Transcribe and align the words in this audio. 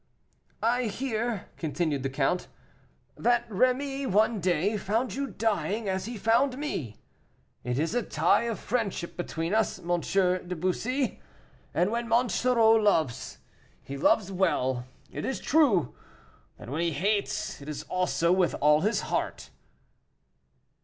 "I 0.63 0.85
hear," 0.85 1.49
continued 1.57 2.01
the 2.01 2.09
count, 2.09 2.47
"that 3.15 3.47
Rémy 3.49 4.07
one 4.07 4.39
day 4.39 4.75
found 4.75 5.13
you 5.13 5.27
dying, 5.27 5.87
as 5.87 6.05
he 6.07 6.17
found 6.17 6.57
me. 6.57 6.97
It 7.63 7.77
is 7.77 7.93
a 7.93 8.01
tie 8.01 8.45
of 8.45 8.57
friendship 8.59 9.15
between 9.15 9.53
us, 9.53 9.77
M. 9.77 9.99
de 10.01 10.55
Bussy, 10.55 11.21
and 11.71 11.91
when 11.91 12.07
Monsoreau 12.07 12.71
loves, 12.71 13.37
he 13.83 13.95
loves 13.95 14.31
well; 14.31 14.87
it 15.11 15.23
is 15.23 15.39
true 15.39 15.93
that 16.57 16.67
when 16.71 16.81
he 16.81 16.93
hates, 16.93 17.61
it 17.61 17.69
is 17.69 17.83
also 17.83 18.31
with 18.31 18.55
all 18.59 18.81
his 18.81 19.01
heart." 19.01 19.51